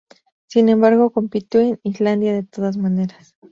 [0.47, 3.35] Sin embargo compitió en Islandia de todas maneras.